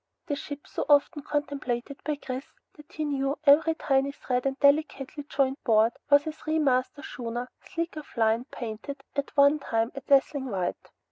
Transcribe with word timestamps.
The 0.25 0.35
ship, 0.35 0.65
so 0.65 0.83
often 0.89 1.21
contemplated 1.21 1.99
by 2.03 2.15
Chris 2.15 2.47
that 2.73 2.91
he 2.91 3.05
knew 3.05 3.37
every 3.43 3.75
tiny 3.75 4.11
thread 4.11 4.47
and 4.47 4.59
delicately 4.59 5.23
jointed 5.29 5.63
board, 5.63 5.93
was 6.09 6.25
a 6.25 6.31
three 6.31 6.57
masted 6.57 7.05
schooner, 7.05 7.51
sleek 7.63 7.95
of 7.97 8.07
line, 8.17 8.45
painted 8.45 9.03
at 9.15 9.37
one 9.37 9.59
time 9.59 9.91
a 9.93 10.01
dazzling 10.01 10.47
white. 10.49 10.89